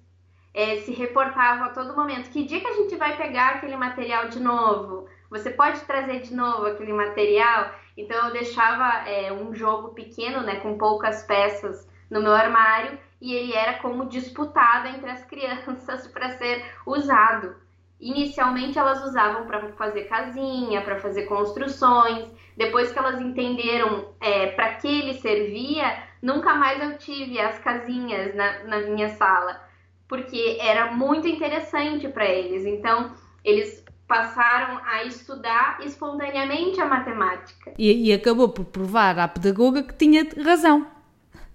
[0.55, 2.31] é, se reportavam a todo momento.
[2.31, 5.07] Que dia que a gente vai pegar aquele material de novo?
[5.29, 7.71] Você pode trazer de novo aquele material?
[7.95, 13.33] Então, eu deixava é, um jogo pequeno, né, com poucas peças no meu armário e
[13.33, 17.55] ele era como disputado entre as crianças para ser usado.
[17.99, 22.31] Inicialmente elas usavam para fazer casinha, para fazer construções.
[22.55, 28.35] Depois que elas entenderam é, para que ele servia, nunca mais eu tive as casinhas
[28.35, 29.61] na, na minha sala,
[30.07, 32.65] porque era muito interessante para eles.
[32.65, 37.73] Então eles passaram a estudar espontaneamente a matemática.
[37.77, 40.87] E, e acabou por provar à pedagoga que tinha razão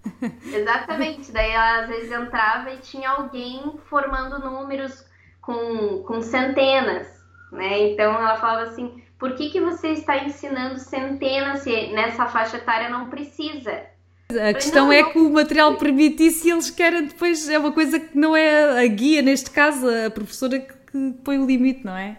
[0.53, 1.31] Exatamente.
[1.31, 5.05] Daí ela às vezes entrava e tinha alguém formando números
[5.41, 7.07] com, com centenas,
[7.51, 7.91] né?
[7.91, 12.89] Então ela falava assim, por que, que você está ensinando centenas se nessa faixa etária
[12.89, 13.83] não precisa?
[14.31, 17.71] A questão não, é que o material permite isso e eles querem depois, é uma
[17.71, 21.85] coisa que não é a guia, neste caso, a professora que, que põe o limite,
[21.85, 22.17] não é?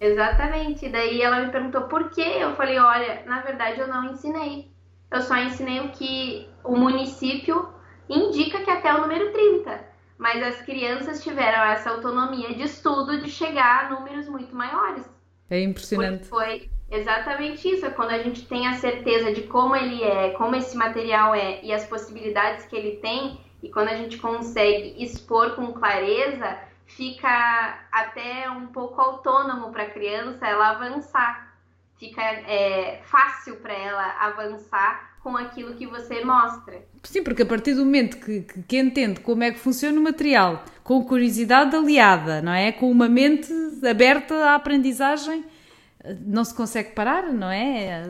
[0.00, 0.88] Exatamente.
[0.88, 2.36] Daí ela me perguntou por quê?
[2.38, 4.69] Eu falei, olha, na verdade eu não ensinei.
[5.10, 7.68] Eu só ensinei o que o município
[8.08, 9.90] indica que é até o número 30.
[10.16, 15.08] Mas as crianças tiveram essa autonomia de estudo de chegar a números muito maiores.
[15.48, 16.28] É impressionante.
[16.28, 17.86] Foi exatamente isso.
[17.86, 21.64] É quando a gente tem a certeza de como ele é, como esse material é
[21.64, 27.78] e as possibilidades que ele tem, e quando a gente consegue expor com clareza, fica
[27.90, 31.49] até um pouco autônomo para a criança ela avançar.
[32.00, 36.82] Fica é, fácil para ela avançar com aquilo que você mostra.
[37.02, 40.02] Sim, porque a partir do momento que, que, que, entende como é que funciona o
[40.02, 42.72] material, com curiosidade aliada, não é?
[42.72, 43.52] Com uma mente
[43.86, 45.44] aberta à aprendizagem,
[46.24, 48.02] não se consegue parar, não é?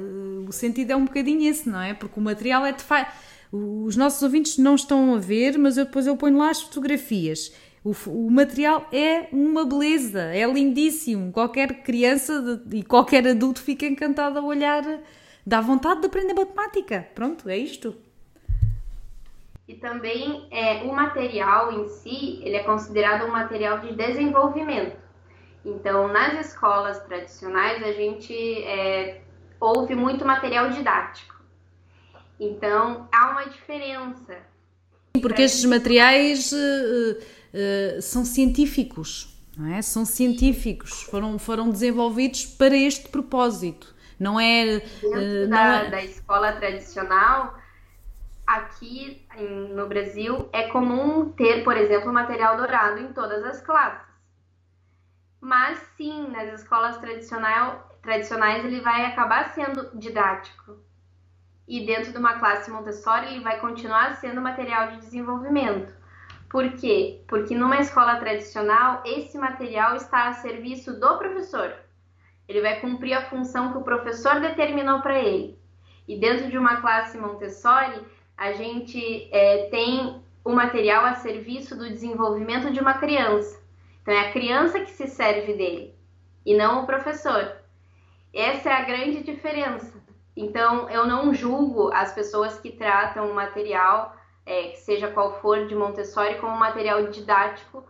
[0.47, 1.93] O sentido é um bocadinho esse, não é?
[1.93, 3.13] Porque o material é de facto.
[3.53, 7.53] Os nossos ouvintes não estão a ver, mas eu depois eu ponho lá as fotografias.
[7.83, 11.33] O, o, material é uma beleza, é lindíssimo.
[11.33, 14.83] Qualquer criança de, e qualquer adulto fica encantado a olhar
[15.47, 17.09] dá vontade de aprender matemática.
[17.15, 17.97] Pronto, é isto.
[19.67, 24.97] E também é, o material em si, ele é considerado um material de desenvolvimento.
[25.65, 29.21] Então, nas escolas tradicionais, a gente é,
[29.59, 31.41] ouve muito material didático.
[32.39, 34.39] Então, há uma diferença.
[35.21, 36.53] Porque estes materiais
[37.55, 39.83] uh, uh, são científicos, não é?
[39.83, 43.95] São científicos, foram, foram desenvolvidos para este propósito.
[44.19, 44.79] Não é.
[44.79, 45.91] Dentro uh, da, não é...
[45.91, 47.59] da escola tradicional,
[48.47, 49.27] aqui
[49.75, 54.11] no Brasil, é comum ter, por exemplo, material dourado em todas as classes.
[55.41, 60.79] Mas sim, nas escolas tradicional, tradicionais ele vai acabar sendo didático.
[61.67, 66.00] E dentro de uma classe Montessori ele vai continuar sendo material de desenvolvimento.
[66.51, 67.23] Por quê?
[67.29, 71.73] Porque numa escola tradicional esse material está a serviço do professor.
[72.49, 75.57] Ele vai cumprir a função que o professor determinou para ele.
[76.09, 78.05] E dentro de uma classe Montessori,
[78.37, 83.63] a gente é, tem o material a serviço do desenvolvimento de uma criança.
[84.03, 85.95] Então é a criança que se serve dele
[86.45, 87.59] e não o professor.
[88.35, 90.03] Essa é a grande diferença.
[90.37, 94.17] Então eu não julgo as pessoas que tratam o material,
[94.51, 97.85] é, seja qual for de Montessori, como material didático,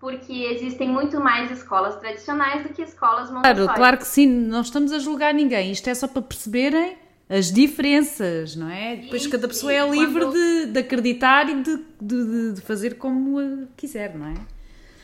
[0.00, 3.64] porque existem muito mais escolas tradicionais do que escolas Montessori.
[3.64, 6.96] Claro, claro que sim, não estamos a julgar ninguém, isto é só para perceberem
[7.28, 8.96] as diferenças, não é?
[8.96, 10.32] Depois cada pessoa é livre quando...
[10.32, 14.34] de, de, acreditar e de, de, de, fazer como quiser, não é?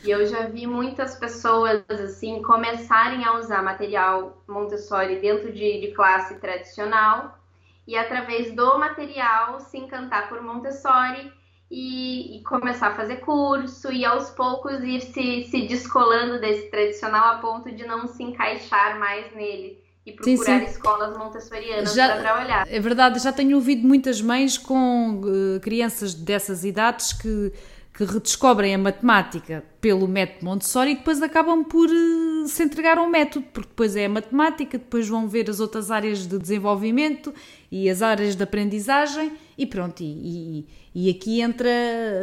[0.03, 5.91] E eu já vi muitas pessoas assim começarem a usar material Montessori dentro de, de
[5.93, 7.37] classe tradicional
[7.87, 11.31] e através do material se encantar por Montessori
[11.69, 17.35] e, e, começar a fazer curso e aos poucos ir se, se descolando desse tradicional
[17.35, 20.71] a ponto de não se encaixar mais nele e procurar sim, sim.
[20.71, 22.67] escolas montessorianas para trabalhar.
[22.69, 27.53] É verdade, já tenho ouvido muitas mães com uh, crianças dessas idades que,
[27.93, 33.07] que redescobrem a matemática pelo método Montessori e depois acabam por uh, se entregar ao
[33.07, 37.31] método, porque depois é a matemática, depois vão ver as outras áreas de desenvolvimento
[37.71, 41.69] e as áreas de aprendizagem e pronto, e, e, e aqui entra,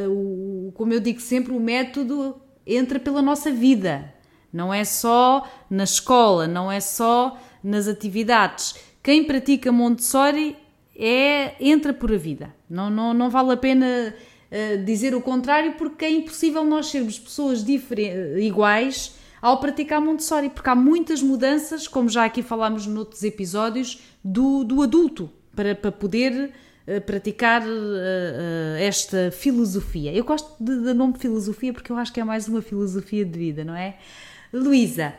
[0.09, 2.35] o, como eu digo sempre, o método
[2.67, 4.13] entra pela nossa vida,
[4.53, 8.75] não é só na escola, não é só nas atividades.
[9.01, 10.57] Quem pratica Montessori
[10.97, 14.13] é, entra por a vida, não, não, não vale a pena
[14.51, 17.65] uh, dizer o contrário, porque é impossível nós sermos pessoas
[18.39, 24.65] iguais ao praticar Montessori, porque há muitas mudanças, como já aqui falámos noutros episódios, do,
[24.65, 26.53] do adulto para, para poder
[27.07, 30.13] praticar uh, uh, esta filosofia.
[30.13, 33.65] Eu gosto do nome filosofia porque eu acho que é mais uma filosofia de vida,
[33.65, 33.97] não é?
[34.53, 35.15] Luísa,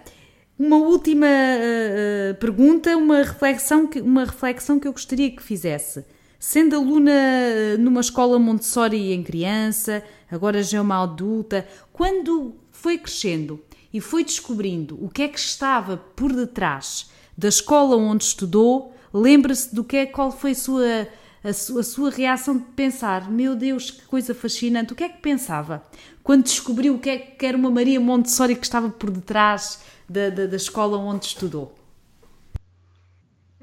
[0.60, 6.04] uma última uh, pergunta, uma reflexão, que, uma reflexão que eu gostaria que fizesse.
[6.44, 13.62] Sendo aluna numa escola Montessori em criança, agora já é uma adulta, quando foi crescendo
[13.94, 19.74] e foi descobrindo o que é que estava por detrás da escola onde estudou, lembra-se
[19.74, 21.08] do que é, qual foi a sua
[21.44, 24.94] a sua, a sua reação de pensar: meu Deus, que coisa fascinante.
[24.94, 25.84] O que é que pensava
[26.24, 29.80] quando descobriu o que é que era uma Maria Montessori que estava por detrás
[30.10, 31.76] da, da, da escola onde estudou?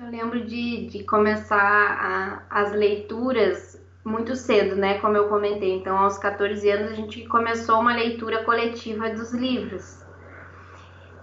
[0.01, 5.01] Eu lembro de, de começar a, as leituras muito cedo, né?
[5.01, 5.75] Como eu comentei.
[5.75, 10.07] Então, aos 14 anos, a gente começou uma leitura coletiva dos livros.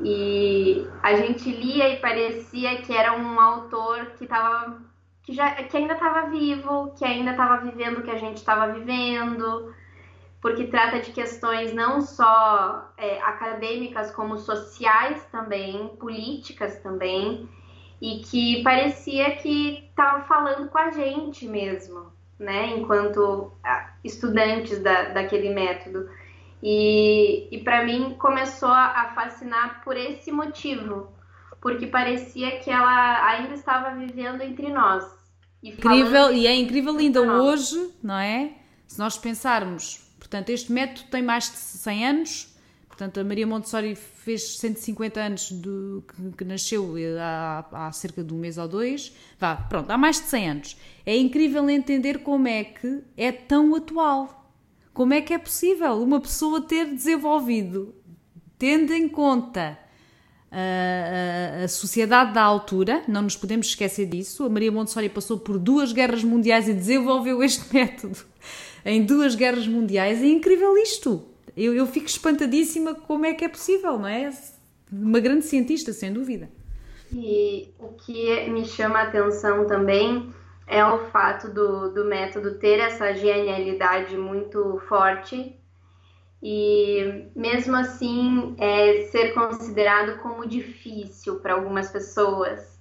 [0.01, 4.81] E a gente lia e parecia que era um autor que tava,
[5.23, 8.73] que, já, que ainda estava vivo, que ainda estava vivendo o que a gente estava
[8.73, 9.73] vivendo,
[10.41, 17.47] porque trata de questões não só é, acadêmicas, como sociais também, políticas também,
[18.01, 23.51] e que parecia que estava falando com a gente mesmo, né, enquanto
[24.03, 26.09] estudantes da, daquele método.
[26.61, 31.13] E, e para mim começou a fascinar por esse motivo,
[31.61, 35.05] porque parecia que ela ainda estava vivendo entre nós.
[35.61, 38.53] incrível, e é incrível ainda hoje, não é?
[38.87, 42.54] Se nós pensarmos, portanto, este método tem mais de 100 anos,
[42.97, 48.33] portanto, a Maria Montessori fez 150 anos do, que, que nasceu há, há, cerca de
[48.33, 50.77] um mês ou dois, vá, pronto, há mais de 100 anos.
[51.05, 54.45] É incrível entender como é que é tão atual
[54.95, 57.93] como é que é possível uma pessoa ter desenvolvido,
[58.57, 59.77] tendo em conta
[60.49, 64.45] a, a, a, sociedade da altura, não nos podemos esquecer disso.
[64.45, 68.17] A Maria Montessori passou por duas guerras mundiais e desenvolveu este método
[68.85, 70.23] em duas guerras mundiais.
[70.23, 71.27] É incrível isto.
[71.55, 74.31] Eu, eu fico espantadíssima como é que é possível, não é?
[74.91, 76.49] Uma grande cientista, sem dúvida.
[77.11, 80.33] E o que me chama a atenção também
[80.67, 85.55] é o fato do, do método ter essa genialidade muito forte
[86.41, 92.74] e mesmo assim é, ser considerado como difícil para algumas pessoas.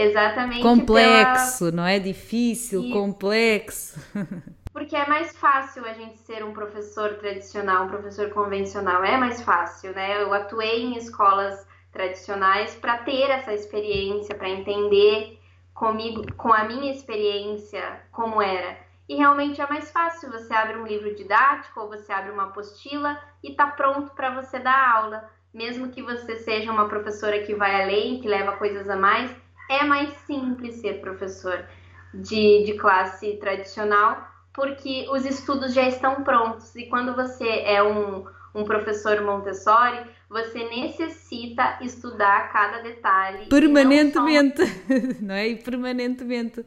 [0.00, 0.62] Exatamente.
[0.62, 1.76] Complexo, pela...
[1.76, 2.92] não é difícil, Isso.
[2.92, 4.00] complexo.
[4.72, 9.04] Porque é mais fácil a gente ser um professor tradicional, um professor convencional.
[9.04, 10.22] É mais fácil, né?
[10.22, 15.38] Eu atuei em escolas tradicionais para ter essa experiência, para entender
[15.74, 18.78] comigo, com a minha experiência, como era.
[19.08, 20.30] E realmente é mais fácil.
[20.30, 24.58] Você abre um livro didático ou você abre uma apostila e está pronto para você
[24.60, 25.28] dar aula.
[25.52, 29.34] Mesmo que você seja uma professora que vai além, que leva coisas a mais,
[29.70, 31.64] é mais simples ser professor
[32.12, 36.74] de, de classe tradicional, porque os estudos já estão prontos.
[36.74, 43.46] E quando você é um, um professor Montessori, você necessita estudar cada detalhe.
[43.46, 44.66] Permanentemente, não,
[45.14, 45.22] só...
[45.22, 45.48] não, é?
[45.48, 46.64] E permanentemente.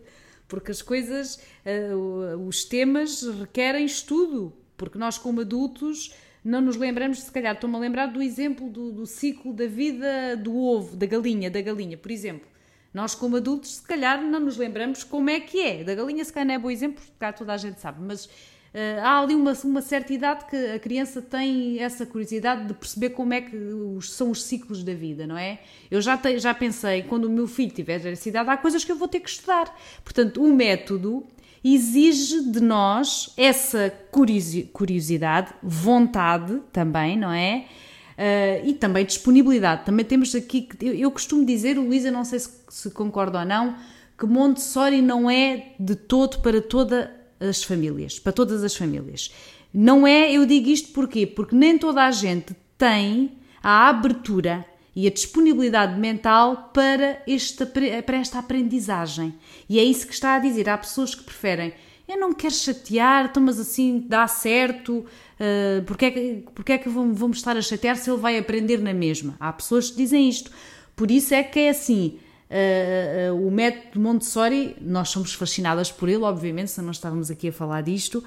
[0.47, 4.53] Porque as coisas, uh, os temas requerem estudo.
[4.77, 8.91] Porque nós, como adultos, não nos lembramos, se calhar, estou-me a lembrar do exemplo do,
[8.91, 12.52] do ciclo da vida do ovo, da galinha, da galinha, por exemplo.
[12.93, 15.83] Nós, como adultos, se calhar não nos lembramos como é que é.
[15.83, 18.29] Da galinha, se calhar não é bom exemplo, porque cá toda a gente sabe, mas
[18.73, 23.11] Uh, há ali uma, uma certa idade que a criança tem essa curiosidade de perceber
[23.11, 25.59] como é que os, são os ciclos da vida, não é?
[25.91, 28.91] Eu já, te, já pensei, quando o meu filho tiver essa idade, há coisas que
[28.91, 29.71] eu vou ter que estudar.
[30.03, 31.23] Portanto, o método
[31.63, 33.93] exige de nós essa
[34.71, 37.65] curiosidade, vontade também, não é?
[38.13, 39.85] Uh, e também disponibilidade.
[39.85, 43.75] Também temos aqui, eu, eu costumo dizer, Luísa, não sei se, se concorda ou não,
[44.17, 49.33] que Montessori não é de todo para toda as famílias, para todas as famílias.
[49.73, 51.25] Não é, eu digo isto porquê?
[51.25, 58.17] Porque nem toda a gente tem a abertura e a disponibilidade mental para esta, para
[58.17, 59.33] esta aprendizagem.
[59.67, 60.69] E é isso que está a dizer.
[60.69, 61.73] Há pessoas que preferem,
[62.13, 66.77] eu não quero chatear, então, mas assim dá certo, uh, porque, é que, porque é
[66.77, 69.35] que vamos estar a chatear se ele vai aprender na mesma?
[69.39, 70.51] Há pessoas que dizem isto.
[70.95, 72.19] Por isso é que é assim,
[72.53, 77.47] Uh, uh, o método Montessori, nós somos fascinadas por ele, obviamente, se não estávamos aqui
[77.47, 78.23] a falar disto,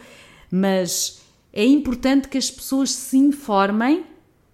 [0.51, 1.23] mas
[1.53, 4.05] é importante que as pessoas se informem,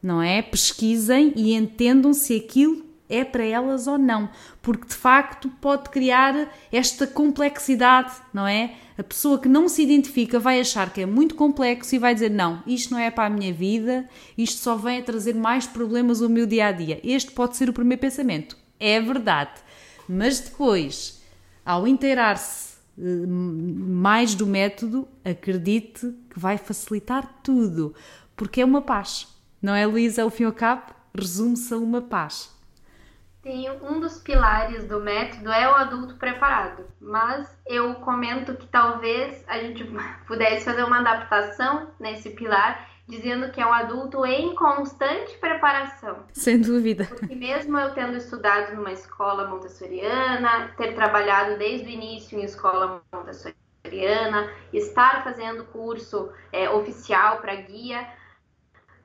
[0.03, 0.43] não é?
[0.43, 4.28] Pesquisem e entendam se aquilo é para elas ou não,
[4.60, 8.74] porque de facto pode criar esta complexidade, não é?
[8.98, 12.30] A pessoa que não se identifica vai achar que é muito complexo e vai dizer:
[12.30, 16.20] Não, isto não é para a minha vida, isto só vem a trazer mais problemas
[16.20, 17.00] ao meu dia a dia.
[17.04, 19.60] Este pode ser o primeiro pensamento é verdade.
[20.08, 21.22] Mas depois,
[21.64, 27.94] ao inteirar-se eh, mais do método, acredite que vai facilitar tudo,
[28.34, 29.28] porque é uma paz.
[29.62, 30.24] Não é, Luísa?
[30.24, 32.50] Ao fim e ao cabo, resume-se a uma paz.
[33.43, 39.45] Tem um dos pilares do método é o adulto preparado, mas eu comento que talvez
[39.49, 39.84] a gente
[40.28, 46.24] pudesse fazer uma adaptação nesse pilar dizendo que é um adulto em constante preparação.
[46.32, 47.05] Sem dúvida.
[47.07, 53.03] Porque mesmo eu tendo estudado numa escola montessoriana, ter trabalhado desde o início em escola
[53.12, 58.09] montessoriana, estar fazendo curso é, oficial para guia,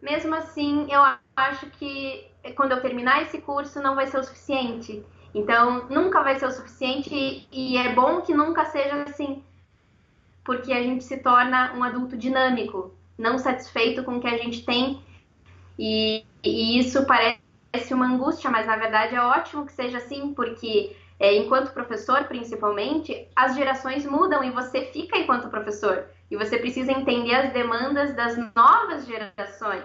[0.02, 1.02] mesmo assim eu
[1.36, 5.04] acho que quando eu terminar esse curso não vai ser o suficiente.
[5.34, 9.44] Então, nunca vai ser o suficiente e, e é bom que nunca seja assim
[10.48, 14.64] porque a gente se torna um adulto dinâmico, não satisfeito com o que a gente
[14.66, 15.04] tem.
[15.78, 20.96] E, e isso parece uma angústia, mas na verdade é ótimo que seja assim, porque
[21.20, 26.06] é, enquanto professor, principalmente, as gerações mudam e você fica enquanto professor.
[26.32, 29.84] E você precisa entender as demandas das novas gerações.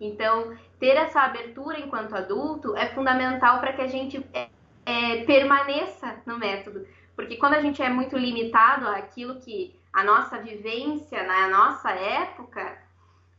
[0.00, 4.48] Então, ter essa abertura enquanto adulto é fundamental para que a gente é,
[4.84, 6.86] é, permaneça no método.
[7.16, 12.76] Porque quando a gente é muito limitado àquilo que a nossa vivência na nossa época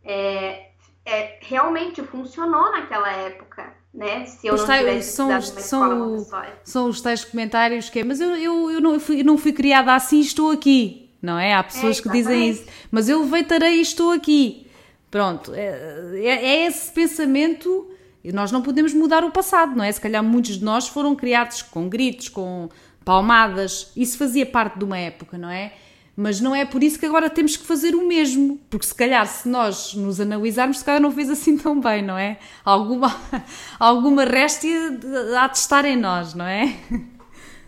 [0.03, 0.69] é,
[1.05, 4.25] é, realmente funcionou naquela época, né?
[4.25, 6.25] Se eu não tivesse são, são,
[6.63, 9.93] são os tais comentários que é, mas eu, eu, eu, não, fui, não fui criada
[9.93, 11.53] assim estou aqui, não é?
[11.53, 14.64] Há pessoas é, que dizem isso, mas eu leveitarei e estou aqui.
[15.15, 17.89] Pronto, é, é, é esse pensamento
[18.21, 19.89] e nós não podemos mudar o passado, não é?
[19.89, 22.67] Se calhar muitos de nós foram criados com gritos, com
[23.05, 25.71] palmadas, isso fazia parte de uma época, não é?
[26.17, 29.25] Mas não é por isso que agora temos que fazer o mesmo, porque se calhar
[29.25, 32.37] se nós nos analisarmos, se calhar não fez assim tão bem, não é?
[32.65, 33.15] Alguma,
[33.79, 34.99] alguma réstia
[35.39, 36.75] há de estar em nós, não é?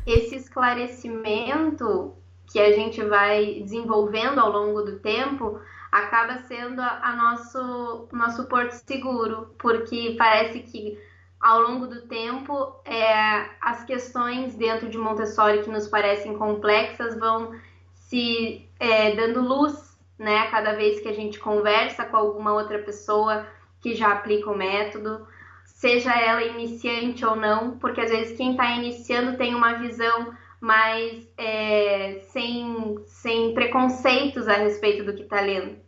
[0.05, 2.13] Esse esclarecimento
[2.51, 8.45] que a gente vai desenvolvendo ao longo do tempo acaba sendo a, a nosso, nosso
[8.45, 10.97] porto seguro, porque parece que
[11.39, 17.53] ao longo do tempo, é, as questões dentro de Montessori que nos parecem complexas vão
[17.93, 23.45] se é, dando luz, né, cada vez que a gente conversa com alguma outra pessoa
[23.79, 25.27] que já aplica o método,
[25.65, 31.27] seja ela iniciante ou não, porque às vezes quem está iniciando tem uma visão mais
[31.37, 35.87] é, sem, sem preconceitos a respeito do que está lendo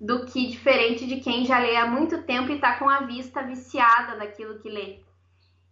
[0.00, 3.42] do que diferente de quem já lê há muito tempo e está com a vista
[3.42, 4.98] viciada naquilo que lê.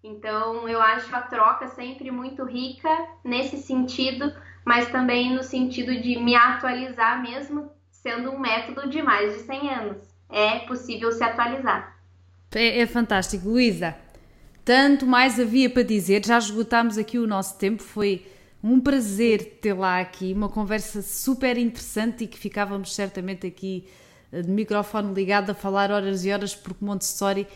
[0.03, 2.89] Então, eu acho a troca sempre muito rica
[3.23, 4.33] nesse sentido,
[4.65, 9.71] mas também no sentido de me atualizar, mesmo sendo um método de mais de 100
[9.71, 9.97] anos.
[10.31, 11.97] É possível se atualizar.
[12.55, 13.49] É, é fantástico.
[13.49, 13.97] Luísa,
[14.65, 18.27] tanto mais havia para dizer, já esgotámos aqui o nosso tempo, foi
[18.63, 23.85] um prazer tê-la aqui, uma conversa super interessante e que ficávamos certamente aqui
[24.33, 27.47] de microfone ligado a falar horas e horas, porque Montessori, eh,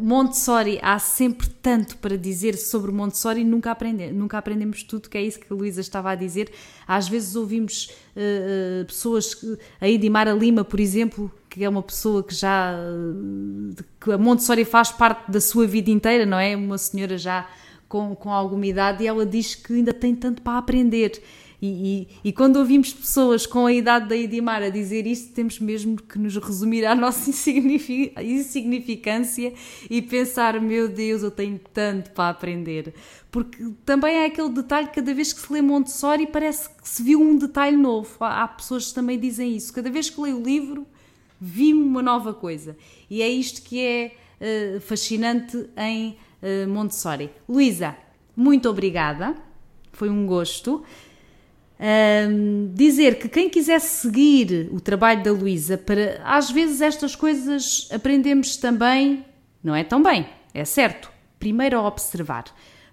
[0.00, 5.22] Montessori há sempre tanto para dizer sobre Montessori nunca, aprende, nunca aprendemos tudo, que é
[5.22, 6.52] isso que a Luísa estava a dizer.
[6.86, 9.36] Às vezes ouvimos uh, pessoas,
[9.80, 12.72] a Edimara Lima, por exemplo, que é uma pessoa que já.
[14.00, 16.54] que a Montessori faz parte da sua vida inteira, não é?
[16.56, 17.48] Uma senhora já
[17.88, 21.20] com, com alguma idade e ela diz que ainda tem tanto para aprender.
[21.64, 25.58] E, e, e, quando ouvimos pessoas com a idade da Edimar a dizer isto, temos
[25.58, 27.30] mesmo que nos resumir à nossa
[28.20, 29.54] insignificância
[29.88, 32.92] e pensar: meu Deus, eu tenho tanto para aprender.
[33.30, 37.18] Porque também é aquele detalhe, cada vez que se lê Montessori, parece que se viu
[37.18, 38.10] um detalhe novo.
[38.20, 39.72] Há, pessoas que também dizem isso.
[39.72, 40.86] Cada vez que leio o livro,
[41.40, 42.76] vi uma nova coisa.
[43.08, 44.12] E é isto que é
[44.76, 47.30] uh, fascinante em uh, Montessori.
[47.48, 47.96] Luísa,
[48.36, 49.34] muito obrigada.
[49.94, 50.84] Foi um gosto.
[51.78, 57.88] Um, dizer que quem quiser seguir o trabalho da Luísa, para às vezes estas coisas
[57.92, 59.24] aprendemos também,
[59.62, 61.10] não é tão bem, é certo.
[61.38, 62.44] Primeiro a observar.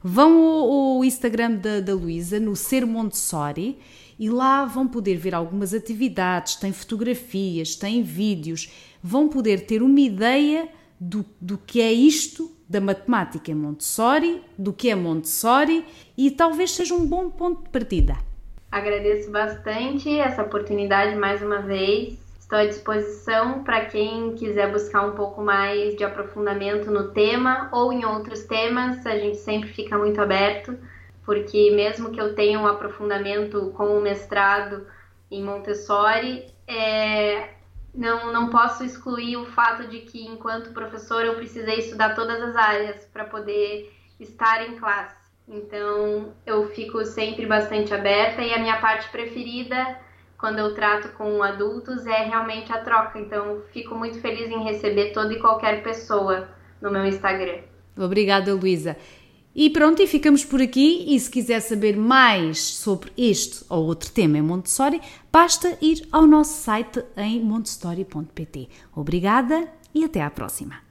[0.03, 3.77] Vão ao, ao Instagram da, da Luísa, no Ser Montessori,
[4.17, 8.69] e lá vão poder ver algumas atividades, tem fotografias, tem vídeos,
[9.01, 10.69] vão poder ter uma ideia
[10.99, 15.84] do, do que é isto da matemática em Montessori, do que é Montessori
[16.17, 18.30] e talvez seja um bom ponto de partida.
[18.72, 22.17] Agradeço bastante essa oportunidade mais uma vez.
[22.39, 27.91] Estou à disposição para quem quiser buscar um pouco mais de aprofundamento no tema ou
[27.91, 29.05] em outros temas.
[29.05, 30.78] A gente sempre fica muito aberto,
[31.26, 34.88] porque mesmo que eu tenha um aprofundamento com o mestrado
[35.30, 37.49] em Montessori, é,
[37.93, 42.55] não, não posso excluir o fato de que, enquanto professor, eu precisei estudar todas as
[42.55, 45.20] áreas para poder estar em classe.
[45.47, 49.99] Então eu fico sempre bastante aberta e a minha parte preferida
[50.37, 53.19] quando eu trato com adultos é realmente a troca.
[53.19, 56.49] Então fico muito feliz em receber toda e qualquer pessoa
[56.81, 57.59] no meu Instagram.
[57.95, 58.97] Obrigada, Luísa.
[59.53, 61.05] E pronto, e ficamos por aqui.
[61.13, 66.25] E se quiser saber mais sobre este ou outro tema em Montessori, basta ir ao
[66.25, 68.69] nosso site em montessori.pt.
[68.95, 70.90] Obrigada e até à próxima.